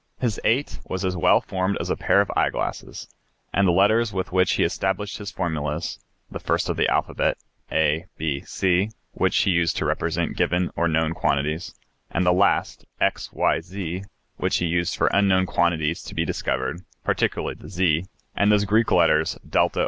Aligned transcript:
His 0.19 0.39
8 0.43 0.79
was 0.89 1.05
as 1.05 1.15
well 1.15 1.41
formed 1.41 1.77
as 1.79 1.91
a 1.91 1.95
pair 1.95 2.21
of 2.21 2.31
eye 2.35 2.49
glasses; 2.49 3.07
and 3.53 3.67
the 3.67 3.71
letters 3.71 4.11
with 4.11 4.31
which 4.31 4.53
he 4.53 4.63
established 4.63 5.19
his 5.19 5.29
formulas, 5.29 5.99
the 6.31 6.39
first 6.39 6.69
of 6.69 6.75
the 6.75 6.87
alphabet, 6.89 7.37
a, 7.71 8.07
b, 8.17 8.41
c, 8.43 8.89
which 9.11 9.37
he 9.41 9.51
used 9.51 9.77
to 9.77 9.85
represent 9.85 10.35
given 10.35 10.71
or 10.75 10.87
known 10.87 11.13
quantities, 11.13 11.75
and 12.09 12.25
the 12.25 12.33
last, 12.33 12.83
x, 12.99 13.31
y, 13.31 13.59
z, 13.61 14.03
which 14.37 14.57
he 14.57 14.65
used 14.65 14.95
for 14.97 15.05
unknown 15.13 15.45
quantities 15.45 16.01
to 16.01 16.15
be 16.15 16.25
discovered, 16.25 16.79
particularly 17.03 17.53
the 17.53 17.69
"z," 17.69 18.05
and 18.35 18.51
those 18.51 18.65
Greek 18.65 18.91
letters 18.91 19.37
d,? 19.47 19.59